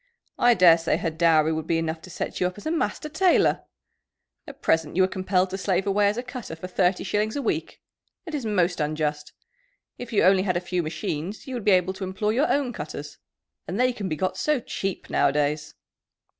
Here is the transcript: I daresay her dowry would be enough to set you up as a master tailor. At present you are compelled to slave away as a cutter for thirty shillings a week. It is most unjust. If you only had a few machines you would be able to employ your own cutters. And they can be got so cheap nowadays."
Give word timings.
I 0.39 0.55
daresay 0.55 0.97
her 0.97 1.11
dowry 1.11 1.53
would 1.53 1.67
be 1.67 1.77
enough 1.77 2.01
to 2.01 2.09
set 2.09 2.41
you 2.41 2.47
up 2.47 2.57
as 2.57 2.65
a 2.65 2.71
master 2.71 3.07
tailor. 3.07 3.65
At 4.47 4.63
present 4.63 4.95
you 4.97 5.03
are 5.03 5.07
compelled 5.07 5.51
to 5.51 5.59
slave 5.59 5.85
away 5.85 6.07
as 6.07 6.17
a 6.17 6.23
cutter 6.23 6.55
for 6.55 6.65
thirty 6.65 7.03
shillings 7.03 7.35
a 7.35 7.41
week. 7.43 7.83
It 8.25 8.33
is 8.33 8.43
most 8.43 8.79
unjust. 8.79 9.31
If 9.99 10.11
you 10.11 10.23
only 10.23 10.41
had 10.41 10.57
a 10.57 10.59
few 10.59 10.81
machines 10.81 11.45
you 11.45 11.53
would 11.53 11.65
be 11.65 11.69
able 11.69 11.93
to 11.93 12.03
employ 12.03 12.29
your 12.31 12.51
own 12.51 12.73
cutters. 12.73 13.19
And 13.67 13.79
they 13.79 13.93
can 13.93 14.09
be 14.09 14.15
got 14.15 14.37
so 14.37 14.59
cheap 14.59 15.07
nowadays." 15.07 15.75